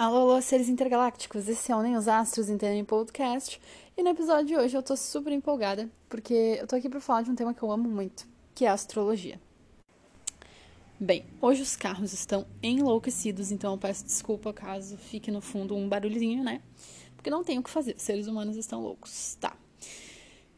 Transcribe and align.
Alô, 0.00 0.16
alô, 0.16 0.40
seres 0.40 0.70
intergalácticos, 0.70 1.46
esse 1.46 1.70
é 1.70 1.76
o 1.76 1.82
Nem 1.82 1.94
os 1.94 2.08
Astros 2.08 2.48
Entendem 2.48 2.82
Podcast. 2.82 3.60
E 3.94 4.02
no 4.02 4.08
episódio 4.08 4.46
de 4.46 4.56
hoje 4.56 4.74
eu 4.74 4.82
tô 4.82 4.96
super 4.96 5.30
empolgada, 5.30 5.90
porque 6.08 6.56
eu 6.58 6.66
tô 6.66 6.74
aqui 6.74 6.88
pra 6.88 7.02
falar 7.02 7.20
de 7.20 7.30
um 7.30 7.34
tema 7.34 7.52
que 7.52 7.62
eu 7.62 7.70
amo 7.70 7.86
muito, 7.86 8.26
que 8.54 8.64
é 8.64 8.68
a 8.68 8.72
astrologia. 8.72 9.38
Bem, 10.98 11.26
hoje 11.38 11.60
os 11.60 11.76
carros 11.76 12.14
estão 12.14 12.46
enlouquecidos, 12.62 13.52
então 13.52 13.74
eu 13.74 13.78
peço 13.78 14.06
desculpa 14.06 14.54
caso 14.54 14.96
fique 14.96 15.30
no 15.30 15.42
fundo 15.42 15.76
um 15.76 15.86
barulhinho, 15.86 16.42
né? 16.42 16.62
Porque 17.14 17.28
não 17.28 17.44
tem 17.44 17.58
o 17.58 17.62
que 17.62 17.68
fazer, 17.68 17.94
seres 17.98 18.26
humanos 18.26 18.56
estão 18.56 18.80
loucos, 18.80 19.36
tá? 19.38 19.54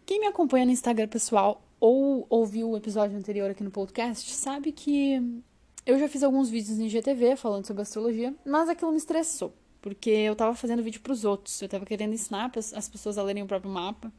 Quem 0.06 0.20
me 0.20 0.26
acompanha 0.26 0.66
no 0.66 0.70
Instagram 0.70 1.08
pessoal 1.08 1.60
ou 1.80 2.28
ouviu 2.30 2.70
o 2.70 2.76
episódio 2.76 3.18
anterior 3.18 3.50
aqui 3.50 3.64
no 3.64 3.72
podcast 3.72 4.30
sabe 4.30 4.70
que 4.70 5.42
eu 5.84 5.98
já 5.98 6.08
fiz 6.08 6.22
alguns 6.22 6.48
vídeos 6.48 6.78
em 6.78 6.88
GTV 6.88 7.36
falando 7.36 7.66
sobre 7.66 7.82
astrologia, 7.82 8.34
mas 8.44 8.68
aquilo 8.68 8.92
me 8.92 8.98
estressou, 8.98 9.52
porque 9.80 10.10
eu 10.10 10.36
tava 10.36 10.54
fazendo 10.54 10.82
vídeo 10.82 11.00
para 11.00 11.12
os 11.12 11.24
outros, 11.24 11.60
eu 11.60 11.68
tava 11.68 11.84
querendo 11.84 12.14
ensinar 12.14 12.50
as 12.74 12.88
pessoas 12.88 13.18
a 13.18 13.22
lerem 13.22 13.42
o 13.42 13.46
próprio 13.46 13.70
mapa, 13.70 14.12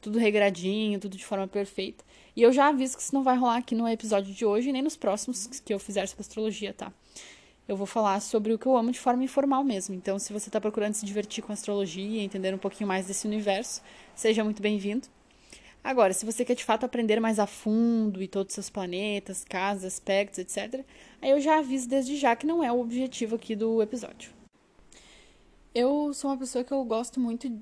tudo 0.00 0.18
regradinho, 0.18 1.00
tudo 1.00 1.16
de 1.16 1.24
forma 1.24 1.48
perfeita. 1.48 2.04
E 2.36 2.42
eu 2.42 2.52
já 2.52 2.68
aviso 2.68 2.96
que 2.96 3.02
isso 3.02 3.14
não 3.14 3.22
vai 3.22 3.36
rolar 3.36 3.56
aqui 3.56 3.74
no 3.74 3.88
episódio 3.88 4.32
de 4.32 4.44
hoje, 4.44 4.70
nem 4.70 4.82
nos 4.82 4.96
próximos 4.96 5.46
que 5.46 5.72
eu 5.72 5.78
fizer 5.78 6.06
sobre 6.06 6.20
astrologia, 6.20 6.72
tá? 6.72 6.92
Eu 7.66 7.76
vou 7.76 7.86
falar 7.86 8.20
sobre 8.20 8.52
o 8.52 8.58
que 8.58 8.66
eu 8.66 8.76
amo 8.76 8.92
de 8.92 9.00
forma 9.00 9.24
informal 9.24 9.64
mesmo. 9.64 9.94
Então, 9.94 10.18
se 10.18 10.32
você 10.32 10.50
está 10.50 10.60
procurando 10.60 10.92
se 10.92 11.06
divertir 11.06 11.42
com 11.42 11.50
astrologia, 11.52 12.22
entender 12.22 12.54
um 12.54 12.58
pouquinho 12.58 12.86
mais 12.86 13.06
desse 13.06 13.26
universo, 13.26 13.80
seja 14.14 14.44
muito 14.44 14.60
bem-vindo. 14.60 15.08
Agora, 15.84 16.14
se 16.14 16.24
você 16.24 16.46
quer 16.46 16.54
de 16.54 16.64
fato 16.64 16.86
aprender 16.86 17.20
mais 17.20 17.38
a 17.38 17.46
fundo 17.46 18.22
e 18.22 18.26
todos 18.26 18.52
os 18.52 18.54
seus 18.54 18.70
planetas, 18.70 19.44
casas, 19.44 19.84
aspectos, 19.84 20.38
etc., 20.38 20.82
aí 21.20 21.30
eu 21.30 21.38
já 21.38 21.58
aviso 21.58 21.86
desde 21.86 22.16
já 22.16 22.34
que 22.34 22.46
não 22.46 22.64
é 22.64 22.72
o 22.72 22.80
objetivo 22.80 23.36
aqui 23.36 23.54
do 23.54 23.82
episódio. 23.82 24.32
Eu 25.74 26.14
sou 26.14 26.30
uma 26.30 26.38
pessoa 26.38 26.64
que 26.64 26.72
eu 26.72 26.82
gosto 26.84 27.20
muito 27.20 27.52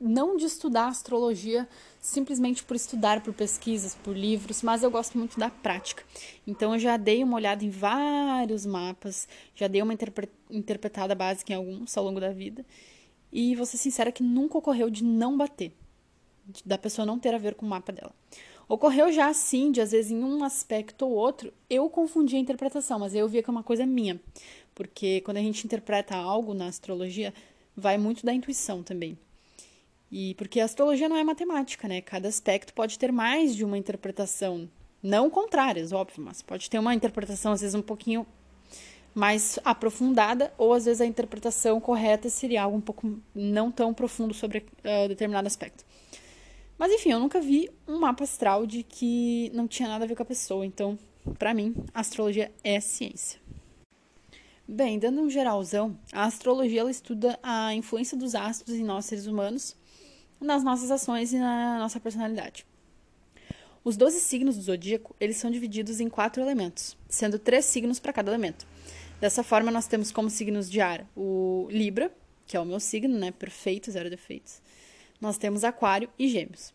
não 0.00 0.38
de 0.38 0.46
estudar 0.46 0.88
astrologia 0.88 1.68
simplesmente 2.00 2.64
por 2.64 2.76
estudar, 2.76 3.22
por 3.22 3.34
pesquisas, 3.34 3.94
por 3.94 4.16
livros, 4.16 4.62
mas 4.62 4.82
eu 4.82 4.90
gosto 4.90 5.18
muito 5.18 5.38
da 5.38 5.50
prática. 5.50 6.02
Então 6.46 6.72
eu 6.72 6.78
já 6.78 6.96
dei 6.96 7.22
uma 7.22 7.36
olhada 7.36 7.62
em 7.62 7.70
vários 7.70 8.64
mapas, 8.64 9.28
já 9.54 9.68
dei 9.68 9.82
uma 9.82 9.92
interpre 9.92 10.30
interpretada 10.50 11.14
básica 11.14 11.52
em 11.52 11.56
alguns 11.56 11.94
ao 11.94 12.04
longo 12.04 12.20
da 12.20 12.32
vida, 12.32 12.64
e 13.30 13.54
vou 13.54 13.66
ser 13.66 13.76
sincera 13.76 14.10
que 14.10 14.22
nunca 14.22 14.56
ocorreu 14.56 14.88
de 14.88 15.04
não 15.04 15.36
bater 15.36 15.72
da 16.64 16.78
pessoa 16.78 17.06
não 17.06 17.18
ter 17.18 17.34
a 17.34 17.38
ver 17.38 17.54
com 17.54 17.66
o 17.66 17.68
mapa 17.68 17.92
dela. 17.92 18.12
Ocorreu 18.68 19.12
já 19.12 19.28
assim, 19.28 19.70
de 19.70 19.80
às 19.80 19.92
vezes 19.92 20.10
em 20.10 20.22
um 20.24 20.42
aspecto 20.42 21.06
ou 21.06 21.12
outro, 21.12 21.52
eu 21.70 21.88
confundi 21.88 22.34
a 22.34 22.38
interpretação, 22.38 22.98
mas 22.98 23.14
eu 23.14 23.28
via 23.28 23.42
que 23.42 23.48
é 23.48 23.52
uma 23.52 23.62
coisa 23.62 23.86
minha. 23.86 24.20
Porque 24.74 25.20
quando 25.20 25.36
a 25.36 25.40
gente 25.40 25.64
interpreta 25.64 26.16
algo 26.16 26.52
na 26.52 26.66
astrologia, 26.66 27.32
vai 27.76 27.96
muito 27.96 28.26
da 28.26 28.34
intuição 28.34 28.82
também. 28.82 29.16
E 30.10 30.34
porque 30.34 30.60
a 30.60 30.64
astrologia 30.64 31.08
não 31.08 31.16
é 31.16 31.22
matemática, 31.22 31.86
né? 31.86 32.00
Cada 32.00 32.28
aspecto 32.28 32.74
pode 32.74 32.98
ter 32.98 33.12
mais 33.12 33.54
de 33.54 33.64
uma 33.64 33.78
interpretação, 33.78 34.68
não 35.02 35.30
contrárias, 35.30 35.92
óbvio, 35.92 36.24
mas 36.24 36.42
pode 36.42 36.68
ter 36.68 36.78
uma 36.78 36.94
interpretação 36.94 37.52
às 37.52 37.60
vezes 37.60 37.74
um 37.74 37.82
pouquinho 37.82 38.26
mais 39.14 39.58
aprofundada, 39.64 40.52
ou 40.58 40.74
às 40.74 40.84
vezes 40.84 41.00
a 41.00 41.06
interpretação 41.06 41.80
correta 41.80 42.28
seria 42.28 42.62
algo 42.62 42.76
um 42.76 42.80
pouco 42.80 43.18
não 43.34 43.72
tão 43.72 43.94
profundo 43.94 44.34
sobre 44.34 44.58
uh, 44.58 45.08
determinado 45.08 45.46
aspecto. 45.46 45.84
Mas 46.78 46.92
enfim, 46.92 47.10
eu 47.10 47.18
nunca 47.18 47.40
vi 47.40 47.70
um 47.88 47.98
mapa 47.98 48.24
astral 48.24 48.66
de 48.66 48.82
que 48.82 49.50
não 49.54 49.66
tinha 49.66 49.88
nada 49.88 50.04
a 50.04 50.08
ver 50.08 50.14
com 50.14 50.22
a 50.22 50.26
pessoa. 50.26 50.64
Então, 50.64 50.98
para 51.38 51.54
mim, 51.54 51.74
a 51.94 52.00
astrologia 52.00 52.52
é 52.62 52.78
ciência. 52.80 53.40
Bem, 54.68 54.98
dando 54.98 55.20
um 55.20 55.30
geralzão, 55.30 55.96
a 56.12 56.24
astrologia 56.24 56.80
ela 56.80 56.90
estuda 56.90 57.38
a 57.42 57.72
influência 57.74 58.16
dos 58.16 58.34
astros 58.34 58.76
em 58.76 58.84
nós 58.84 59.06
seres 59.06 59.26
humanos, 59.26 59.76
nas 60.40 60.62
nossas 60.62 60.90
ações 60.90 61.32
e 61.32 61.38
na 61.38 61.78
nossa 61.78 61.98
personalidade. 61.98 62.66
Os 63.82 63.96
12 63.96 64.20
signos 64.20 64.56
do 64.56 64.62
zodíaco, 64.62 65.14
eles 65.20 65.36
são 65.36 65.50
divididos 65.50 66.00
em 66.00 66.08
quatro 66.08 66.42
elementos, 66.42 66.96
sendo 67.08 67.38
três 67.38 67.64
signos 67.64 68.00
para 68.00 68.12
cada 68.12 68.30
elemento. 68.30 68.66
Dessa 69.20 69.44
forma, 69.44 69.70
nós 69.70 69.86
temos 69.86 70.10
como 70.10 70.28
signos 70.28 70.68
de 70.68 70.80
ar 70.80 71.06
o 71.16 71.68
Libra, 71.70 72.12
que 72.44 72.56
é 72.56 72.60
o 72.60 72.66
meu 72.66 72.80
signo, 72.80 73.16
né? 73.16 73.30
Perfeito, 73.30 73.90
zero 73.90 74.10
defeitos 74.10 74.60
nós 75.20 75.38
temos 75.38 75.64
Aquário 75.64 76.08
e 76.18 76.28
Gêmeos. 76.28 76.74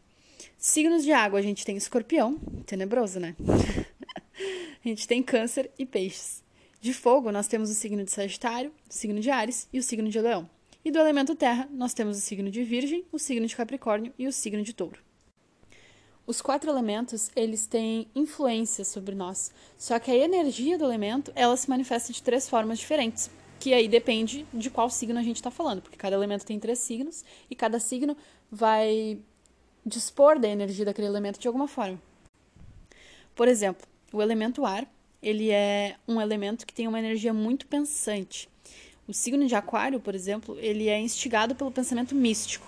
Signos 0.57 1.03
de 1.03 1.11
água, 1.11 1.39
a 1.39 1.41
gente 1.41 1.65
tem 1.65 1.77
Escorpião, 1.77 2.37
tenebroso, 2.65 3.19
né? 3.19 3.35
a 4.83 4.87
gente 4.87 5.07
tem 5.07 5.21
Câncer 5.21 5.71
e 5.77 5.85
Peixes. 5.85 6.43
De 6.79 6.93
fogo, 6.93 7.31
nós 7.31 7.47
temos 7.47 7.69
o 7.69 7.73
signo 7.73 8.03
de 8.03 8.11
Sagitário, 8.11 8.71
o 8.89 8.93
signo 8.93 9.19
de 9.19 9.29
Ares 9.29 9.67
e 9.71 9.79
o 9.79 9.83
signo 9.83 10.09
de 10.09 10.19
Leão. 10.19 10.49
E 10.83 10.89
do 10.89 10.99
elemento 10.99 11.35
terra, 11.35 11.69
nós 11.71 11.93
temos 11.93 12.17
o 12.17 12.21
signo 12.21 12.49
de 12.49 12.63
Virgem, 12.63 13.05
o 13.11 13.19
signo 13.19 13.45
de 13.45 13.55
Capricórnio 13.55 14.13
e 14.17 14.27
o 14.27 14.31
signo 14.33 14.63
de 14.63 14.73
Touro. 14.73 14.99
Os 16.25 16.41
quatro 16.41 16.71
elementos, 16.71 17.29
eles 17.35 17.67
têm 17.67 18.07
influência 18.15 18.85
sobre 18.85 19.13
nós, 19.13 19.51
só 19.77 19.99
que 19.99 20.09
a 20.09 20.15
energia 20.15 20.77
do 20.77 20.85
elemento, 20.85 21.31
ela 21.35 21.57
se 21.57 21.69
manifesta 21.69 22.13
de 22.13 22.21
três 22.23 22.47
formas 22.47 22.79
diferentes 22.79 23.29
que 23.61 23.75
aí 23.75 23.87
depende 23.87 24.43
de 24.51 24.71
qual 24.71 24.89
signo 24.89 25.19
a 25.19 25.21
gente 25.21 25.35
está 25.35 25.51
falando, 25.51 25.83
porque 25.83 25.95
cada 25.95 26.15
elemento 26.15 26.43
tem 26.43 26.59
três 26.59 26.79
signos 26.79 27.23
e 27.47 27.55
cada 27.55 27.79
signo 27.79 28.17
vai 28.51 29.19
dispor 29.85 30.39
da 30.39 30.49
energia 30.49 30.83
daquele 30.83 31.07
elemento 31.07 31.39
de 31.39 31.47
alguma 31.47 31.67
forma. 31.67 32.01
Por 33.35 33.47
exemplo, 33.47 33.87
o 34.11 34.19
elemento 34.19 34.65
ar, 34.65 34.91
ele 35.21 35.51
é 35.51 35.95
um 36.07 36.19
elemento 36.19 36.65
que 36.65 36.73
tem 36.73 36.87
uma 36.87 36.97
energia 36.97 37.31
muito 37.35 37.67
pensante. 37.67 38.49
O 39.07 39.13
signo 39.13 39.45
de 39.45 39.53
Aquário, 39.53 39.99
por 39.99 40.15
exemplo, 40.15 40.57
ele 40.59 40.89
é 40.89 40.99
instigado 40.99 41.53
pelo 41.53 41.71
pensamento 41.71 42.15
místico. 42.15 42.65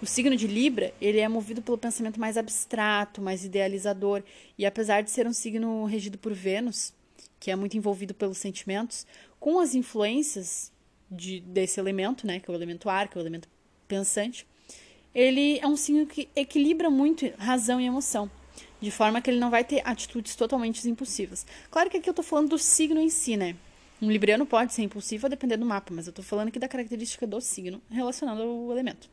O 0.00 0.06
signo 0.06 0.36
de 0.36 0.46
Libra, 0.46 0.94
ele 1.00 1.18
é 1.18 1.26
movido 1.26 1.60
pelo 1.60 1.76
pensamento 1.76 2.20
mais 2.20 2.36
abstrato, 2.36 3.20
mais 3.20 3.44
idealizador, 3.44 4.22
e 4.56 4.64
apesar 4.64 5.02
de 5.02 5.10
ser 5.10 5.26
um 5.26 5.32
signo 5.32 5.84
regido 5.84 6.16
por 6.16 6.32
Vênus, 6.32 6.92
que 7.38 7.50
é 7.50 7.56
muito 7.56 7.76
envolvido 7.76 8.14
pelos 8.14 8.38
sentimentos, 8.38 9.06
com 9.38 9.60
as 9.60 9.74
influências 9.74 10.72
de, 11.10 11.40
desse 11.40 11.80
elemento, 11.80 12.26
né, 12.26 12.40
que 12.40 12.50
é 12.50 12.52
o 12.52 12.56
elemento 12.56 12.88
ar, 12.88 13.08
que 13.08 13.16
é 13.16 13.20
o 13.20 13.22
elemento 13.22 13.48
pensante, 13.86 14.46
ele 15.14 15.58
é 15.58 15.66
um 15.66 15.76
signo 15.76 16.06
que 16.06 16.28
equilibra 16.36 16.90
muito 16.90 17.30
razão 17.38 17.80
e 17.80 17.86
emoção, 17.86 18.30
de 18.80 18.90
forma 18.90 19.20
que 19.20 19.30
ele 19.30 19.40
não 19.40 19.50
vai 19.50 19.64
ter 19.64 19.82
atitudes 19.84 20.36
totalmente 20.36 20.86
impulsivas. 20.88 21.46
Claro 21.70 21.90
que 21.90 21.96
aqui 21.96 22.08
eu 22.08 22.12
estou 22.12 22.24
falando 22.24 22.50
do 22.50 22.58
signo 22.58 23.00
em 23.00 23.08
si, 23.08 23.36
né? 23.36 23.56
Um 24.00 24.10
libriano 24.10 24.46
pode 24.46 24.72
ser 24.72 24.82
impulsivo 24.82 25.26
a 25.26 25.28
depender 25.28 25.56
do 25.56 25.66
mapa, 25.66 25.92
mas 25.92 26.06
eu 26.06 26.10
estou 26.10 26.24
falando 26.24 26.48
aqui 26.48 26.58
da 26.58 26.68
característica 26.68 27.26
do 27.26 27.40
signo 27.40 27.82
relacionado 27.90 28.42
ao 28.42 28.70
elemento. 28.70 29.10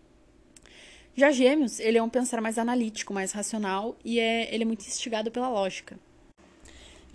Já 1.16 1.32
Gêmeos, 1.32 1.80
ele 1.80 1.98
é 1.98 2.04
um 2.04 2.10
pensar 2.10 2.42
mais 2.42 2.60
analítico, 2.60 3.14
mais 3.14 3.32
racional 3.32 3.96
e 4.04 4.20
é, 4.20 4.54
ele 4.54 4.64
é 4.64 4.68
muito 4.68 4.86
instigado 4.86 5.32
pela 5.32 5.48
lógica. 5.48 5.98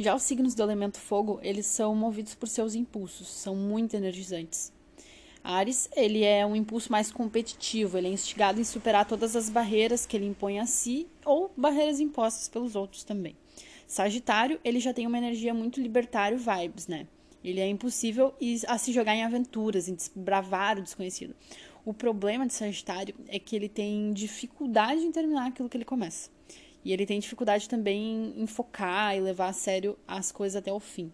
Já 0.00 0.14
os 0.14 0.22
signos 0.22 0.54
do 0.54 0.62
elemento 0.62 0.98
fogo, 0.98 1.38
eles 1.42 1.66
são 1.66 1.94
movidos 1.94 2.34
por 2.34 2.48
seus 2.48 2.74
impulsos, 2.74 3.28
são 3.28 3.54
muito 3.54 3.94
energizantes. 3.94 4.72
Ares, 5.44 5.90
ele 5.94 6.24
é 6.24 6.44
um 6.46 6.56
impulso 6.56 6.90
mais 6.90 7.12
competitivo, 7.12 7.98
ele 7.98 8.08
é 8.08 8.10
instigado 8.10 8.58
em 8.58 8.64
superar 8.64 9.04
todas 9.04 9.36
as 9.36 9.50
barreiras 9.50 10.06
que 10.06 10.16
ele 10.16 10.24
impõe 10.24 10.58
a 10.58 10.64
si 10.64 11.06
ou 11.22 11.52
barreiras 11.54 12.00
impostas 12.00 12.48
pelos 12.48 12.74
outros 12.74 13.04
também. 13.04 13.36
Sagitário, 13.86 14.58
ele 14.64 14.80
já 14.80 14.94
tem 14.94 15.06
uma 15.06 15.18
energia 15.18 15.52
muito 15.52 15.78
libertário 15.78 16.38
vibes, 16.38 16.86
né? 16.86 17.06
Ele 17.44 17.60
é 17.60 17.68
impossível 17.68 18.32
a 18.68 18.78
se 18.78 18.92
jogar 18.92 19.14
em 19.14 19.22
aventuras, 19.22 19.86
em 19.86 19.94
desbravar 19.94 20.78
o 20.78 20.82
desconhecido. 20.82 21.36
O 21.84 21.92
problema 21.92 22.46
de 22.46 22.54
Sagitário 22.54 23.14
é 23.28 23.38
que 23.38 23.54
ele 23.54 23.68
tem 23.68 24.14
dificuldade 24.14 25.02
em 25.02 25.12
terminar 25.12 25.48
aquilo 25.48 25.68
que 25.68 25.76
ele 25.76 25.84
começa. 25.84 26.30
E 26.84 26.92
ele 26.92 27.06
tem 27.06 27.20
dificuldade 27.20 27.68
também 27.68 28.34
em 28.36 28.46
focar 28.46 29.16
e 29.16 29.20
levar 29.20 29.48
a 29.48 29.52
sério 29.52 29.98
as 30.06 30.32
coisas 30.32 30.56
até 30.56 30.72
o 30.72 30.80
fim. 30.80 31.12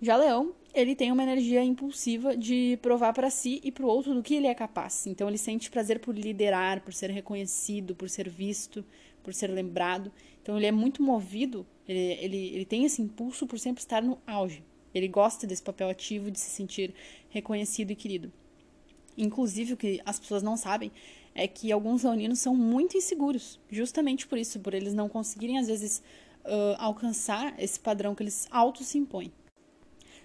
Já 0.00 0.16
Leão, 0.16 0.54
ele 0.72 0.94
tem 0.94 1.10
uma 1.10 1.22
energia 1.22 1.62
impulsiva 1.62 2.36
de 2.36 2.78
provar 2.80 3.12
para 3.12 3.30
si 3.30 3.60
e 3.64 3.72
para 3.72 3.84
o 3.84 3.88
outro 3.88 4.14
do 4.14 4.22
que 4.22 4.34
ele 4.34 4.46
é 4.46 4.54
capaz. 4.54 5.06
Então 5.06 5.28
ele 5.28 5.38
sente 5.38 5.70
prazer 5.70 5.98
por 5.98 6.16
liderar, 6.16 6.80
por 6.82 6.94
ser 6.94 7.10
reconhecido, 7.10 7.94
por 7.94 8.08
ser 8.08 8.28
visto, 8.28 8.84
por 9.22 9.34
ser 9.34 9.48
lembrado. 9.48 10.12
Então 10.40 10.56
ele 10.56 10.66
é 10.66 10.72
muito 10.72 11.02
movido, 11.02 11.66
ele, 11.86 12.12
ele, 12.20 12.54
ele 12.54 12.64
tem 12.64 12.84
esse 12.84 13.02
impulso 13.02 13.46
por 13.46 13.58
sempre 13.58 13.82
estar 13.82 14.02
no 14.02 14.18
auge. 14.26 14.62
Ele 14.94 15.08
gosta 15.08 15.46
desse 15.46 15.62
papel 15.62 15.88
ativo 15.88 16.30
de 16.30 16.38
se 16.38 16.48
sentir 16.48 16.94
reconhecido 17.28 17.90
e 17.90 17.96
querido. 17.96 18.32
Inclusive, 19.16 19.72
o 19.72 19.76
que 19.76 20.00
as 20.06 20.18
pessoas 20.18 20.44
não 20.44 20.56
sabem 20.56 20.92
é 21.38 21.46
que 21.46 21.70
alguns 21.70 22.02
leoninos 22.02 22.40
são 22.40 22.52
muito 22.56 22.96
inseguros, 22.96 23.60
justamente 23.70 24.26
por 24.26 24.36
isso, 24.36 24.58
por 24.58 24.74
eles 24.74 24.92
não 24.92 25.08
conseguirem, 25.08 25.56
às 25.56 25.68
vezes, 25.68 26.02
uh, 26.44 26.74
alcançar 26.78 27.54
esse 27.62 27.78
padrão 27.78 28.12
que 28.12 28.24
eles 28.24 28.48
auto 28.50 28.82
se 28.82 28.98
impõem. 28.98 29.32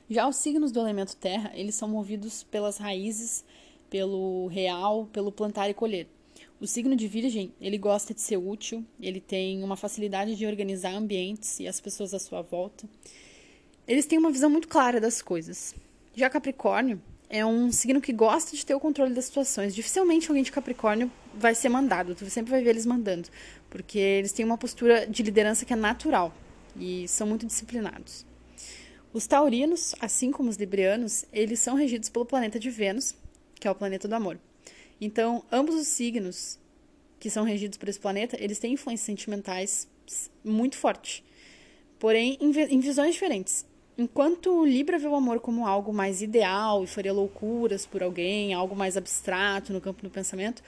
Já 0.09 0.27
os 0.27 0.37
signos 0.37 0.71
do 0.71 0.79
elemento 0.79 1.15
terra, 1.15 1.51
eles 1.53 1.75
são 1.75 1.87
movidos 1.87 2.41
pelas 2.41 2.77
raízes, 2.77 3.45
pelo 3.91 4.47
real, 4.47 5.07
pelo 5.13 5.31
plantar 5.31 5.69
e 5.69 5.73
colher. 5.75 6.07
O 6.59 6.65
signo 6.65 6.95
de 6.95 7.07
Virgem, 7.07 7.53
ele 7.61 7.77
gosta 7.77 8.11
de 8.11 8.19
ser 8.19 8.37
útil, 8.37 8.83
ele 8.99 9.21
tem 9.21 9.63
uma 9.63 9.77
facilidade 9.77 10.35
de 10.35 10.47
organizar 10.47 10.95
ambientes 10.95 11.59
e 11.59 11.67
as 11.67 11.79
pessoas 11.79 12.11
à 12.15 12.17
sua 12.17 12.41
volta. 12.41 12.89
Eles 13.87 14.07
têm 14.07 14.17
uma 14.17 14.31
visão 14.31 14.49
muito 14.49 14.67
clara 14.67 14.99
das 14.99 15.21
coisas. 15.21 15.75
Já 16.15 16.27
Capricórnio, 16.27 16.99
é 17.33 17.43
um 17.43 17.71
signo 17.71 17.99
que 17.99 18.13
gosta 18.13 18.55
de 18.55 18.63
ter 18.63 18.75
o 18.75 18.79
controle 18.79 19.11
das 19.11 19.25
situações. 19.25 19.73
Dificilmente 19.73 20.27
alguém 20.27 20.43
de 20.43 20.51
Capricórnio 20.51 21.11
vai 21.33 21.55
ser 21.55 21.67
mandado, 21.67 22.13
tu 22.13 22.29
sempre 22.29 22.51
vai 22.51 22.61
ver 22.61 22.69
eles 22.69 22.85
mandando, 22.85 23.27
porque 23.71 23.97
eles 23.97 24.31
têm 24.31 24.45
uma 24.45 24.55
postura 24.55 25.07
de 25.07 25.23
liderança 25.23 25.65
que 25.65 25.73
é 25.73 25.75
natural 25.75 26.31
e 26.77 27.07
são 27.07 27.25
muito 27.25 27.47
disciplinados. 27.47 28.23
Os 29.11 29.25
taurinos, 29.25 29.95
assim 29.99 30.31
como 30.31 30.47
os 30.47 30.57
librianos, 30.57 31.25
eles 31.33 31.59
são 31.59 31.73
regidos 31.73 32.07
pelo 32.07 32.23
planeta 32.23 32.59
de 32.59 32.69
Vênus, 32.69 33.15
que 33.59 33.67
é 33.67 33.71
o 33.71 33.75
planeta 33.75 34.07
do 34.07 34.13
amor. 34.13 34.39
Então, 35.01 35.43
ambos 35.51 35.73
os 35.73 35.87
signos 35.87 36.59
que 37.19 37.31
são 37.31 37.43
regidos 37.43 37.79
por 37.79 37.89
esse 37.89 37.99
planeta, 37.99 38.37
eles 38.39 38.59
têm 38.59 38.73
influências 38.73 39.07
sentimentais 39.07 39.87
muito 40.43 40.77
fortes. 40.77 41.23
Porém, 41.97 42.37
em 42.39 42.79
visões 42.79 43.15
diferentes. 43.15 43.65
Enquanto 43.97 44.65
Libra 44.65 44.97
vê 44.97 45.07
o 45.07 45.15
amor 45.15 45.39
como 45.39 45.67
algo 45.67 45.93
mais 45.93 46.21
ideal 46.21 46.83
e 46.83 46.87
faria 46.87 47.13
loucuras 47.13 47.85
por 47.85 48.01
alguém, 48.01 48.53
algo 48.53 48.75
mais 48.75 48.97
abstrato 48.97 49.71
no 49.71 49.79
campo 49.79 50.01
do 50.01 50.09
pensamento, 50.09 50.63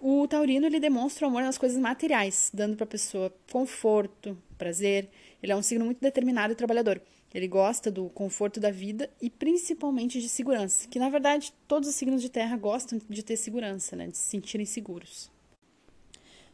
o 0.00 0.28
taurino 0.28 0.66
ele 0.66 0.78
demonstra 0.78 1.26
o 1.26 1.30
amor 1.30 1.42
nas 1.42 1.58
coisas 1.58 1.78
materiais, 1.78 2.50
dando 2.54 2.76
para 2.76 2.84
a 2.84 2.88
pessoa 2.88 3.34
conforto, 3.50 4.38
prazer. 4.56 5.08
Ele 5.42 5.50
é 5.50 5.56
um 5.56 5.62
signo 5.62 5.84
muito 5.84 6.00
determinado 6.00 6.52
e 6.52 6.56
trabalhador. 6.56 7.00
Ele 7.34 7.48
gosta 7.48 7.90
do 7.90 8.08
conforto 8.10 8.60
da 8.60 8.70
vida 8.70 9.10
e 9.20 9.28
principalmente 9.28 10.20
de 10.20 10.28
segurança, 10.28 10.86
que 10.88 10.98
na 10.98 11.08
verdade 11.08 11.52
todos 11.66 11.88
os 11.88 11.94
signos 11.96 12.22
de 12.22 12.30
terra 12.30 12.56
gostam 12.56 13.00
de 13.10 13.22
ter 13.22 13.36
segurança, 13.36 13.96
né, 13.96 14.06
de 14.06 14.16
se 14.16 14.30
sentirem 14.30 14.64
seguros. 14.64 15.30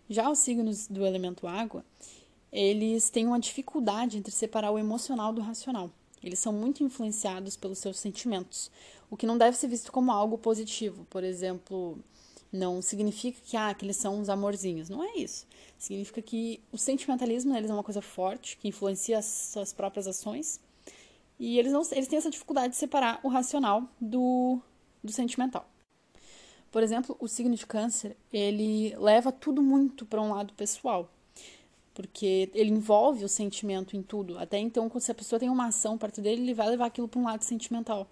Já 0.09 0.31
os 0.31 0.39
signos 0.39 0.87
do 0.89 1.07
elemento 1.07 1.47
água, 1.47 1.85
eles 2.53 3.09
têm 3.09 3.27
uma 3.27 3.41
dificuldade 3.41 4.19
entre 4.19 4.31
separar 4.31 4.71
o 4.71 4.79
emocional 4.79 5.33
do 5.33 5.41
racional. 5.41 5.91
Eles 6.23 6.39
são 6.39 6.53
muito 6.53 6.85
influenciados 6.85 7.57
pelos 7.57 7.79
seus 7.79 7.99
sentimentos, 7.99 8.71
o 9.11 9.17
que 9.17 9.27
não 9.27 9.39
deve 9.39 9.57
ser 9.57 9.69
visto 9.69 9.91
como 9.91 10.13
algo 10.13 10.37
positivo. 10.39 11.07
Por 11.11 11.25
exemplo, 11.25 11.99
não 12.53 12.83
significa 12.83 13.41
que, 13.45 13.57
ah, 13.57 13.75
que 13.75 13.85
eles 13.85 13.97
são 13.97 14.21
uns 14.21 14.29
amorzinhos. 14.29 14.89
Não 14.89 15.03
é 15.03 15.17
isso. 15.17 15.47
Significa 15.79 16.21
que 16.21 16.61
o 16.71 16.79
sentimentalismo 16.79 17.53
neles 17.53 17.71
é 17.71 17.75
uma 17.75 17.83
coisa 17.83 18.03
forte, 18.03 18.57
que 18.59 18.69
influencia 18.69 19.19
as 19.19 19.25
suas 19.25 19.73
próprias 19.73 20.07
ações. 20.07 20.61
E 21.39 21.59
eles, 21.59 21.73
não, 21.73 21.83
eles 21.91 22.07
têm 22.07 22.19
essa 22.19 22.31
dificuldade 22.31 22.75
de 22.75 22.77
separar 22.77 23.19
o 23.23 23.29
racional 23.29 23.89
do, 24.01 24.61
do 25.03 25.11
sentimental. 25.11 25.67
Por 26.71 26.83
exemplo, 26.83 27.17
o 27.19 27.27
signo 27.27 27.55
de 27.55 27.67
câncer, 27.67 28.17
ele 28.33 28.95
leva 28.97 29.33
tudo 29.33 29.61
muito 29.61 30.07
para 30.07 30.23
um 30.23 30.31
lado 30.31 30.55
pessoal 30.55 31.11
porque 31.95 32.51
ele 32.55 32.71
envolve 32.71 33.25
o 33.25 33.29
sentimento 33.29 33.97
em 33.97 34.03
tudo. 34.03 34.39
Até 34.39 34.59
então, 34.59 34.91
se 34.99 35.11
a 35.11 35.15
pessoa 35.15 35.39
tem 35.39 35.51
uma 35.51 35.67
ação 35.67 35.99
perto 35.99 36.21
dele, 36.21 36.43
ele 36.43 36.55
vai 36.55 36.69
levar 36.69 36.87
aquilo 36.87 37.09
para 37.09 37.21
um 37.21 37.25
lado 37.25 37.43
sentimental. 37.43 38.09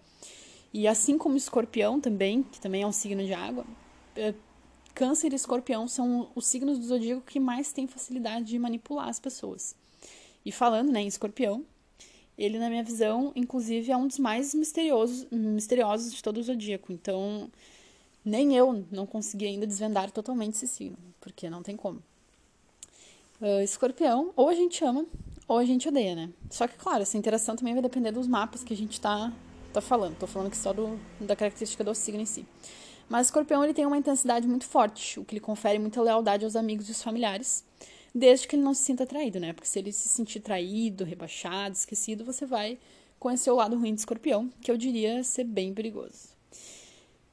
E 0.73 0.87
assim 0.87 1.19
como 1.19 1.37
escorpião 1.37 2.01
também, 2.01 2.43
que 2.43 2.61
também 2.61 2.83
é 2.83 2.87
um 2.87 2.93
signo 2.93 3.25
de 3.25 3.35
água, 3.35 3.65
é, 4.15 4.35
câncer 4.95 5.33
e 5.33 5.37
escorpião 5.37 5.89
são 5.89 6.31
os 6.35 6.47
signos 6.47 6.79
do 6.79 6.85
zodíaco 6.85 7.23
que 7.23 7.41
mais 7.41 7.73
têm 7.73 7.87
facilidade 7.87 8.47
de 8.47 8.59
manipular 8.59 9.09
as 9.09 9.19
pessoas. 9.19 9.75
E 10.45 10.53
falando 10.53 10.93
né, 10.93 11.01
em 11.03 11.07
escorpião, 11.07 11.65
ele, 12.39 12.59
na 12.59 12.71
minha 12.71 12.83
visão, 12.83 13.33
inclusive, 13.37 13.93
é 13.93 13.97
um 13.97 14.07
dos 14.07 14.19
mais 14.19 14.55
misteriosos, 14.55 15.27
misteriosos 15.31 16.13
de 16.13 16.23
todo 16.23 16.39
o 16.39 16.43
zodíaco. 16.43 16.91
Então, 16.91 17.51
nem 18.25 18.57
eu 18.57 18.85
não 18.91 19.07
consegui 19.07 19.47
ainda 19.47 19.67
desvendar 19.67 20.11
totalmente 20.11 20.55
esse 20.55 20.67
signo, 20.67 20.97
porque 21.21 21.51
não 21.51 21.63
tem 21.63 21.77
como. 21.77 22.03
Uh, 23.41 23.63
escorpião, 23.63 24.33
ou 24.37 24.49
a 24.49 24.55
gente 24.55 24.85
ama, 24.85 25.07
ou 25.49 25.59
a 25.59 25.65
gente 25.65 25.89
odeia, 25.89 26.15
né? 26.15 26.31
Só 26.51 26.69
que, 26.69 26.77
claro, 26.77 27.03
essa 27.03 27.17
interação 27.17 27.57
também 27.57 27.73
vai 27.73 27.83
depender 27.83 28.13
dos 28.13 28.27
mapas 28.27 28.63
que 28.63 28.75
a 28.75 28.77
gente 28.77 29.01
tá, 29.01 29.33
tá 29.73 29.81
falando. 29.81 30.17
Tô 30.19 30.27
falando 30.27 30.49
aqui 30.49 30.57
só 30.57 30.73
do, 30.73 31.01
da 31.19 31.35
característica 31.35 31.83
do 31.83 31.95
signo 31.95 32.21
em 32.21 32.27
si. 32.27 32.47
Mas 33.09 33.27
escorpião, 33.27 33.65
ele 33.65 33.75
tem 33.75 33.87
uma 33.87 33.97
intensidade 33.97 34.47
muito 34.47 34.67
forte, 34.67 35.19
o 35.19 35.25
que 35.25 35.35
lhe 35.35 35.41
confere 35.41 35.79
muita 35.79 36.01
lealdade 36.01 36.45
aos 36.45 36.55
amigos 36.55 36.87
e 36.89 36.93
aos 36.93 37.03
familiares, 37.03 37.65
desde 38.15 38.47
que 38.47 38.57
ele 38.57 38.63
não 38.63 38.75
se 38.75 38.83
sinta 38.83 39.07
traído, 39.07 39.41
né? 39.41 39.53
Porque 39.53 39.67
se 39.67 39.79
ele 39.79 39.91
se 39.91 40.09
sentir 40.09 40.41
traído, 40.41 41.03
rebaixado, 41.03 41.75
esquecido, 41.75 42.25
você 42.25 42.45
vai 42.47 42.79
conhecer 43.19 43.51
o 43.51 43.57
lado 43.57 43.77
ruim 43.77 43.95
de 43.95 44.01
escorpião, 44.01 44.49
que 44.61 44.71
eu 44.71 44.77
diria 44.77 45.25
ser 45.25 45.45
bem 45.45 45.75
perigoso. 45.75 46.29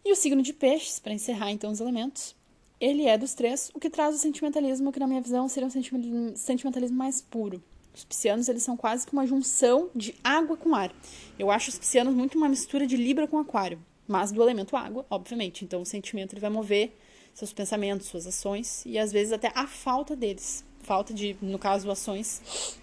E 0.03 0.11
o 0.11 0.15
signo 0.15 0.41
de 0.41 0.53
peixes, 0.53 0.99
para 0.99 1.13
encerrar 1.13 1.51
então 1.51 1.71
os 1.71 1.81
elementos, 1.81 2.35
ele 2.79 3.05
é 3.05 3.17
dos 3.17 3.33
três 3.33 3.71
o 3.73 3.79
que 3.79 3.89
traz 3.89 4.15
o 4.15 4.19
sentimentalismo, 4.19 4.91
que 4.91 4.99
na 4.99 5.07
minha 5.07 5.21
visão 5.21 5.47
seria 5.47 5.67
um 5.67 6.35
sentimentalismo 6.35 6.97
mais 6.97 7.21
puro. 7.21 7.61
Os 7.93 8.03
piscianos, 8.03 8.47
eles 8.47 8.61
são 8.61 8.77
quase 8.77 9.07
que 9.07 9.13
uma 9.13 9.25
junção 9.25 9.89
de 9.95 10.13
água 10.23 10.55
com 10.55 10.75
ar. 10.75 10.93
Eu 11.39 11.49
acho 11.49 11.69
os 11.69 11.79
piscianos 11.79 12.13
muito 12.13 12.37
uma 12.37 12.47
mistura 12.47 12.85
de 12.85 12.95
Libra 12.95 13.27
com 13.27 13.39
Aquário, 13.39 13.79
mas 14.07 14.31
do 14.31 14.41
elemento 14.41 14.77
água, 14.77 15.03
obviamente. 15.09 15.65
Então 15.65 15.81
o 15.81 15.85
sentimento 15.85 16.33
ele 16.33 16.41
vai 16.41 16.51
mover 16.51 16.95
seus 17.33 17.51
pensamentos, 17.51 18.07
suas 18.07 18.27
ações 18.27 18.85
e 18.85 18.99
às 18.99 19.11
vezes 19.11 19.33
até 19.33 19.51
a 19.55 19.65
falta 19.65 20.15
deles. 20.15 20.63
Falta 20.81 21.11
de, 21.13 21.35
no 21.41 21.57
caso, 21.57 21.89
ações, 21.89 22.79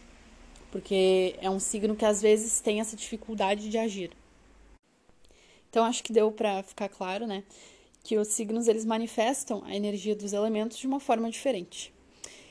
porque 0.73 1.37
é 1.41 1.49
um 1.49 1.61
signo 1.61 1.95
que 1.95 2.05
às 2.05 2.21
vezes 2.21 2.61
tem 2.61 2.81
essa 2.81 2.97
dificuldade 2.97 3.71
de 3.71 3.79
agir. 3.79 4.11
Então 5.71 5.85
acho 5.85 6.03
que 6.03 6.13
deu 6.13 6.31
para 6.33 6.63
ficar 6.65 6.89
claro, 6.89 7.27
né? 7.27 7.45
Que 8.05 8.19
os 8.19 8.29
signos 8.29 8.69
eles 8.69 8.85
manifestam 8.85 9.65
a 9.65 9.75
energia 9.75 10.15
dos 10.15 10.35
elementos 10.35 10.77
de 10.77 10.87
uma 10.87 11.01
forma 11.01 11.29
diferente. 11.31 11.93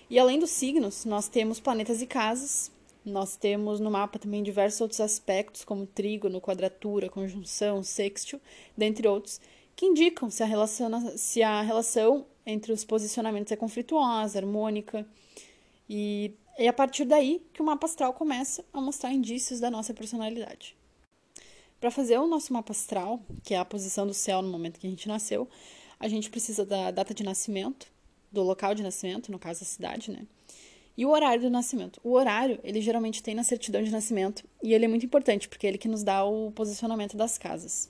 E 0.09 0.17
além 0.17 0.39
dos 0.39 0.49
signos, 0.49 1.05
nós 1.05 1.29
temos 1.29 1.59
planetas 1.59 2.01
e 2.01 2.07
casas, 2.07 2.71
nós 3.05 3.35
temos 3.35 3.79
no 3.79 3.91
mapa 3.91 4.17
também 4.17 4.41
diversos 4.41 4.81
outros 4.81 4.99
aspectos, 4.99 5.63
como 5.63 5.85
trígono, 5.85 6.41
quadratura, 6.41 7.07
conjunção, 7.07 7.83
sextil, 7.83 8.41
dentre 8.75 9.07
outros, 9.07 9.39
que 9.75 9.85
indicam 9.85 10.29
se 10.29 10.41
a, 10.41 10.45
relação, 10.45 11.17
se 11.17 11.43
a 11.43 11.61
relação 11.61 12.25
entre 12.45 12.73
os 12.73 12.83
posicionamentos 12.83 13.51
é 13.51 13.55
conflituosa, 13.55 14.39
harmônica, 14.39 15.05
e 15.87 16.33
é 16.57 16.67
a 16.67 16.73
partir 16.73 17.05
daí 17.05 17.45
que 17.53 17.61
o 17.61 17.65
mapa 17.65 17.85
astral 17.85 18.13
começa 18.13 18.65
a 18.73 18.81
mostrar 18.81 19.11
indícios 19.11 19.59
da 19.59 19.69
nossa 19.69 19.93
personalidade. 19.93 20.75
Para 21.83 21.91
fazer 21.91 22.17
o 22.17 22.25
nosso 22.25 22.53
mapa 22.53 22.71
astral, 22.71 23.19
que 23.43 23.53
é 23.53 23.57
a 23.57 23.65
posição 23.65 24.07
do 24.07 24.13
céu 24.13 24.41
no 24.41 24.47
momento 24.49 24.79
que 24.79 24.87
a 24.87 24.89
gente 24.89 25.05
nasceu, 25.05 25.49
a 25.99 26.07
gente 26.07 26.29
precisa 26.29 26.65
da 26.65 26.91
data 26.91 27.13
de 27.13 27.25
nascimento, 27.25 27.87
do 28.31 28.41
local 28.41 28.73
de 28.73 28.81
nascimento, 28.81 29.29
no 29.29 29.37
caso 29.37 29.63
a 29.63 29.65
cidade, 29.65 30.09
né? 30.09 30.25
E 30.95 31.05
o 31.05 31.09
horário 31.09 31.41
do 31.41 31.49
nascimento. 31.49 31.99
O 32.01 32.13
horário, 32.13 32.57
ele 32.63 32.79
geralmente 32.79 33.21
tem 33.21 33.35
na 33.35 33.43
certidão 33.43 33.83
de 33.83 33.91
nascimento 33.91 34.45
e 34.63 34.73
ele 34.73 34.85
é 34.85 34.87
muito 34.87 35.05
importante 35.05 35.49
porque 35.49 35.67
é 35.67 35.71
ele 35.71 35.77
que 35.77 35.89
nos 35.89 36.03
dá 36.03 36.23
o 36.23 36.53
posicionamento 36.53 37.17
das 37.17 37.37
casas. 37.37 37.89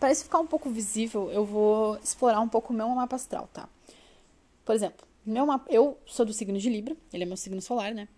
Para 0.00 0.10
isso 0.10 0.24
ficar 0.24 0.40
um 0.40 0.46
pouco 0.48 0.68
visível, 0.68 1.30
eu 1.30 1.44
vou 1.44 1.96
explorar 2.02 2.40
um 2.40 2.48
pouco 2.48 2.72
o 2.72 2.76
meu 2.76 2.88
mapa 2.88 3.14
astral, 3.14 3.48
tá? 3.52 3.68
Por 4.64 4.74
exemplo, 4.74 5.06
meu 5.24 5.46
mapa, 5.46 5.72
eu 5.72 5.96
sou 6.04 6.26
do 6.26 6.32
signo 6.32 6.58
de 6.58 6.68
Libra, 6.68 6.96
ele 7.12 7.22
é 7.22 7.26
meu 7.26 7.36
signo 7.36 7.62
solar, 7.62 7.94
né? 7.94 8.08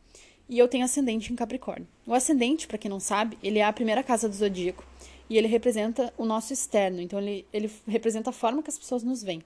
E 0.48 0.58
eu 0.58 0.68
tenho 0.68 0.84
ascendente 0.84 1.32
em 1.32 1.36
Capricórnio. 1.36 1.86
O 2.06 2.14
ascendente, 2.14 2.66
para 2.66 2.78
quem 2.78 2.90
não 2.90 3.00
sabe, 3.00 3.38
ele 3.42 3.58
é 3.58 3.64
a 3.64 3.72
primeira 3.72 4.02
casa 4.02 4.28
do 4.28 4.34
zodíaco 4.34 4.84
e 5.28 5.36
ele 5.36 5.48
representa 5.48 6.12
o 6.16 6.24
nosso 6.24 6.52
externo, 6.52 7.00
então 7.00 7.20
ele, 7.20 7.46
ele 7.52 7.70
representa 7.86 8.30
a 8.30 8.32
forma 8.32 8.62
que 8.62 8.70
as 8.70 8.78
pessoas 8.78 9.02
nos 9.02 9.22
veem. 9.22 9.42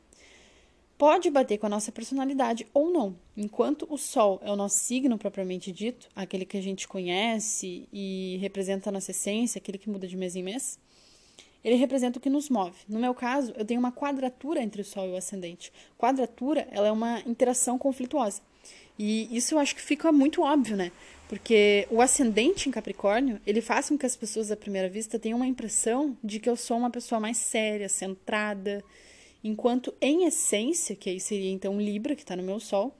Pode 0.98 1.30
bater 1.30 1.56
com 1.56 1.64
a 1.64 1.70
nossa 1.70 1.90
personalidade 1.90 2.66
ou 2.74 2.90
não. 2.90 3.16
Enquanto 3.34 3.86
o 3.88 3.96
Sol 3.96 4.38
é 4.44 4.52
o 4.52 4.56
nosso 4.56 4.78
signo 4.80 5.16
propriamente 5.16 5.72
dito, 5.72 6.10
aquele 6.14 6.44
que 6.44 6.58
a 6.58 6.62
gente 6.62 6.86
conhece 6.86 7.88
e 7.90 8.36
representa 8.38 8.90
a 8.90 8.92
nossa 8.92 9.10
essência, 9.10 9.58
aquele 9.58 9.78
que 9.78 9.88
muda 9.88 10.06
de 10.06 10.14
mês 10.14 10.36
em 10.36 10.42
mês, 10.42 10.78
ele 11.64 11.76
representa 11.76 12.18
o 12.18 12.20
que 12.20 12.28
nos 12.28 12.50
move. 12.50 12.76
No 12.86 12.98
meu 12.98 13.14
caso, 13.14 13.54
eu 13.56 13.64
tenho 13.64 13.80
uma 13.80 13.90
quadratura 13.90 14.62
entre 14.62 14.82
o 14.82 14.84
Sol 14.84 15.06
e 15.06 15.12
o 15.12 15.16
ascendente. 15.16 15.72
Quadratura, 15.96 16.68
ela 16.70 16.88
é 16.88 16.92
uma 16.92 17.20
interação 17.20 17.78
conflituosa. 17.78 18.42
E 19.02 19.34
isso 19.34 19.54
eu 19.54 19.58
acho 19.58 19.74
que 19.74 19.80
fica 19.80 20.12
muito 20.12 20.42
óbvio, 20.42 20.76
né? 20.76 20.92
Porque 21.26 21.88
o 21.90 22.02
ascendente 22.02 22.68
em 22.68 22.72
Capricórnio, 22.72 23.40
ele 23.46 23.62
faz 23.62 23.88
com 23.88 23.96
que 23.96 24.04
as 24.04 24.14
pessoas 24.14 24.50
à 24.50 24.56
primeira 24.58 24.90
vista 24.90 25.18
tenham 25.18 25.38
uma 25.38 25.46
impressão 25.46 26.14
de 26.22 26.38
que 26.38 26.50
eu 26.50 26.54
sou 26.54 26.76
uma 26.76 26.90
pessoa 26.90 27.18
mais 27.18 27.38
séria, 27.38 27.88
centrada, 27.88 28.84
enquanto 29.42 29.94
em 30.02 30.26
essência, 30.26 30.94
que 30.94 31.08
aí 31.08 31.18
seria 31.18 31.50
então 31.50 31.80
Libra, 31.80 32.14
que 32.14 32.20
está 32.20 32.36
no 32.36 32.42
meu 32.42 32.60
sol, 32.60 32.94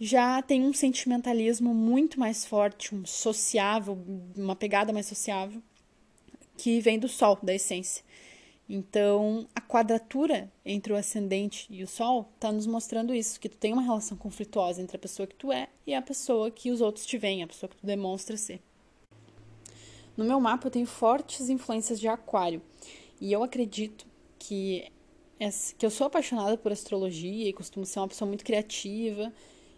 já 0.00 0.42
tem 0.42 0.62
um 0.62 0.72
sentimentalismo 0.72 1.72
muito 1.72 2.18
mais 2.18 2.44
forte, 2.44 2.92
um 2.92 3.06
sociável, 3.06 3.96
uma 4.36 4.56
pegada 4.56 4.92
mais 4.92 5.06
sociável, 5.06 5.62
que 6.56 6.80
vem 6.80 6.98
do 6.98 7.06
sol, 7.06 7.38
da 7.40 7.54
essência. 7.54 8.02
Então, 8.68 9.48
a 9.54 9.60
quadratura 9.62 10.52
entre 10.64 10.92
o 10.92 10.96
ascendente 10.96 11.66
e 11.70 11.82
o 11.82 11.86
sol 11.86 12.30
está 12.34 12.52
nos 12.52 12.66
mostrando 12.66 13.14
isso, 13.14 13.40
que 13.40 13.48
tu 13.48 13.56
tem 13.56 13.72
uma 13.72 13.80
relação 13.80 14.16
conflituosa 14.16 14.82
entre 14.82 14.96
a 14.96 15.00
pessoa 15.00 15.26
que 15.26 15.34
tu 15.34 15.50
é 15.50 15.68
e 15.86 15.94
a 15.94 16.02
pessoa 16.02 16.50
que 16.50 16.70
os 16.70 16.82
outros 16.82 17.06
te 17.06 17.16
veem, 17.16 17.42
a 17.42 17.46
pessoa 17.46 17.70
que 17.70 17.76
tu 17.76 17.86
demonstra 17.86 18.36
ser. 18.36 18.60
No 20.14 20.24
meu 20.24 20.38
mapa 20.38 20.66
eu 20.66 20.70
tenho 20.70 20.86
fortes 20.86 21.48
influências 21.48 21.98
de 21.98 22.08
aquário, 22.08 22.60
e 23.20 23.32
eu 23.32 23.42
acredito 23.42 24.06
que, 24.38 24.90
que 25.78 25.86
eu 25.86 25.90
sou 25.90 26.06
apaixonada 26.06 26.58
por 26.58 26.70
astrologia 26.70 27.48
e 27.48 27.52
costumo 27.52 27.86
ser 27.86 28.00
uma 28.00 28.08
pessoa 28.08 28.28
muito 28.28 28.44
criativa 28.44 29.32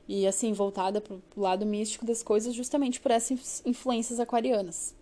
e 0.09 0.27
assim 0.27 0.53
voltada 0.53 1.01
para 1.01 1.15
o 1.15 1.41
lado 1.41 1.65
místico 1.65 2.05
das 2.05 2.23
coisas 2.23 2.55
justamente 2.55 3.01
por 3.01 3.13
essas 3.13 3.63
influências 3.65 4.19
aquarianas. 4.19 4.95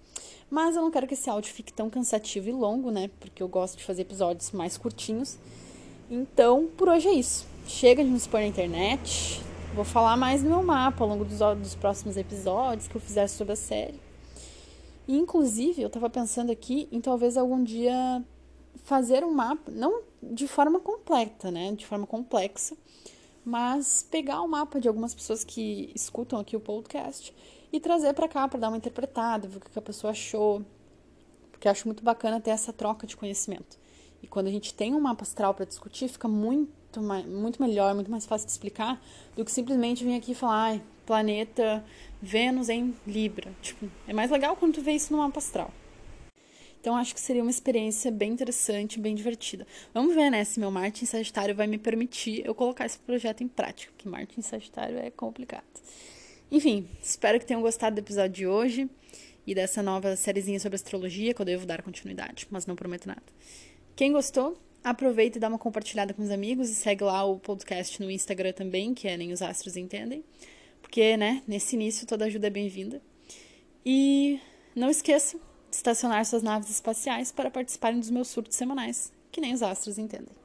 Mas 0.50 0.76
eu 0.76 0.82
não 0.82 0.90
quero 0.90 1.06
que 1.06 1.14
esse 1.14 1.28
áudio 1.28 1.52
fique 1.52 1.72
tão 1.72 1.90
cansativo 1.90 2.48
e 2.48 2.52
longo, 2.52 2.90
né? 2.90 3.10
Porque 3.20 3.42
eu 3.42 3.48
gosto 3.48 3.76
de 3.76 3.84
fazer 3.84 4.02
episódios 4.02 4.50
mais 4.52 4.78
curtinhos. 4.78 5.38
Então, 6.10 6.68
por 6.76 6.88
hoje 6.88 7.08
é 7.08 7.12
isso. 7.12 7.46
Chega 7.66 8.02
de 8.02 8.08
me 8.08 8.16
expor 8.16 8.40
na 8.40 8.46
internet. 8.46 9.42
Vou 9.74 9.84
falar 9.84 10.16
mais 10.16 10.42
do 10.42 10.48
meu 10.48 10.62
mapa 10.62 11.04
ao 11.04 11.10
longo 11.10 11.24
dos, 11.24 11.38
dos 11.38 11.74
próximos 11.74 12.16
episódios 12.16 12.88
que 12.88 12.96
eu 12.96 13.00
fizer 13.00 13.28
sobre 13.28 13.52
a 13.52 13.56
série. 13.56 14.00
E, 15.06 15.16
inclusive, 15.16 15.82
eu 15.82 15.90
tava 15.90 16.08
pensando 16.08 16.50
aqui 16.50 16.88
em 16.90 17.00
talvez 17.00 17.36
algum 17.36 17.62
dia 17.62 18.24
fazer 18.84 19.22
um 19.22 19.32
mapa, 19.32 19.70
não 19.70 20.02
de 20.22 20.48
forma 20.48 20.80
completa, 20.80 21.50
né? 21.50 21.72
De 21.72 21.86
forma 21.86 22.06
complexa, 22.06 22.74
mas 23.44 24.06
pegar 24.10 24.40
o 24.40 24.48
mapa 24.48 24.80
de 24.80 24.88
algumas 24.88 25.14
pessoas 25.14 25.44
que 25.44 25.92
escutam 25.94 26.38
aqui 26.38 26.56
o 26.56 26.60
podcast 26.60 27.34
e 27.72 27.80
trazer 27.80 28.14
para 28.14 28.28
cá 28.28 28.46
para 28.48 28.60
dar 28.60 28.68
uma 28.68 28.76
interpretada, 28.76 29.48
ver 29.48 29.58
o 29.58 29.60
que 29.60 29.78
a 29.78 29.82
pessoa 29.82 30.10
achou, 30.10 30.64
porque 31.50 31.68
acho 31.68 31.86
muito 31.86 32.02
bacana 32.02 32.40
ter 32.40 32.50
essa 32.50 32.72
troca 32.72 33.06
de 33.06 33.16
conhecimento. 33.16 33.78
E 34.22 34.26
quando 34.26 34.48
a 34.48 34.50
gente 34.50 34.74
tem 34.74 34.94
um 34.94 35.00
mapa 35.00 35.22
astral 35.22 35.54
para 35.54 35.64
discutir, 35.64 36.08
fica 36.08 36.26
muito, 36.28 37.00
mais, 37.00 37.24
muito 37.26 37.62
melhor, 37.62 37.94
muito 37.94 38.10
mais 38.10 38.26
fácil 38.26 38.46
de 38.46 38.52
explicar 38.52 39.00
do 39.36 39.44
que 39.44 39.52
simplesmente 39.52 40.04
vir 40.04 40.16
aqui 40.16 40.32
e 40.32 40.34
falar, 40.34 40.62
ai, 40.62 40.82
planeta 41.06 41.84
Vênus 42.20 42.68
em 42.68 42.94
Libra. 43.06 43.52
Tipo, 43.62 43.90
é 44.06 44.12
mais 44.12 44.30
legal 44.30 44.56
quando 44.56 44.74
tu 44.74 44.82
vê 44.82 44.92
isso 44.92 45.12
no 45.12 45.18
mapa 45.18 45.38
astral. 45.38 45.72
Então 46.80 46.96
acho 46.96 47.12
que 47.12 47.20
seria 47.20 47.42
uma 47.42 47.50
experiência 47.50 48.10
bem 48.10 48.32
interessante, 48.32 49.00
bem 49.00 49.14
divertida. 49.14 49.66
Vamos 49.92 50.14
ver, 50.14 50.30
né, 50.30 50.44
se 50.44 50.60
meu 50.60 50.70
Marte 50.70 51.04
em 51.04 51.06
Sagitário 51.06 51.54
vai 51.54 51.66
me 51.66 51.76
permitir 51.76 52.46
eu 52.46 52.54
colocar 52.54 52.86
esse 52.86 52.98
projeto 52.98 53.42
em 53.42 53.48
prática, 53.48 53.92
porque 53.92 54.08
Marte 54.08 54.38
em 54.38 54.42
Sagitário 54.42 54.96
é 54.98 55.10
complicado. 55.10 55.64
Enfim, 56.50 56.88
espero 57.02 57.38
que 57.38 57.44
tenham 57.44 57.60
gostado 57.60 57.96
do 57.96 57.98
episódio 57.98 58.32
de 58.32 58.46
hoje 58.46 58.88
e 59.46 59.54
dessa 59.54 59.82
nova 59.82 60.16
sériezinha 60.16 60.58
sobre 60.58 60.76
astrologia, 60.76 61.34
que 61.34 61.40
eu 61.42 61.46
devo 61.46 61.66
dar 61.66 61.82
continuidade, 61.82 62.46
mas 62.50 62.66
não 62.66 62.74
prometo 62.74 63.06
nada. 63.06 63.22
Quem 63.94 64.12
gostou, 64.12 64.58
aproveita 64.82 65.36
e 65.36 65.40
dá 65.40 65.48
uma 65.48 65.58
compartilhada 65.58 66.14
com 66.14 66.22
os 66.22 66.30
amigos 66.30 66.70
e 66.70 66.74
segue 66.74 67.04
lá 67.04 67.22
o 67.24 67.38
podcast 67.38 68.02
no 68.02 68.10
Instagram 68.10 68.52
também, 68.52 68.94
que 68.94 69.06
é 69.06 69.16
Nem 69.16 69.32
os 69.32 69.42
Astros 69.42 69.76
Entendem, 69.76 70.24
porque, 70.80 71.16
né, 71.16 71.42
nesse 71.46 71.76
início 71.76 72.06
toda 72.06 72.24
ajuda 72.24 72.46
é 72.46 72.50
bem-vinda. 72.50 73.02
E 73.84 74.40
não 74.74 74.88
esqueça 74.88 75.36
de 75.70 75.76
estacionar 75.76 76.24
suas 76.24 76.42
naves 76.42 76.70
espaciais 76.70 77.30
para 77.30 77.50
participarem 77.50 78.00
dos 78.00 78.10
meus 78.10 78.28
surtos 78.28 78.56
semanais, 78.56 79.12
que 79.30 79.40
nem 79.40 79.52
os 79.52 79.62
astros 79.62 79.98
entendem. 79.98 80.37